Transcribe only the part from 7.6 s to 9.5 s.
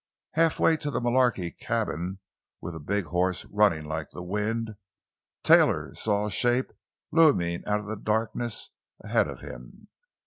out of the darkness ahead of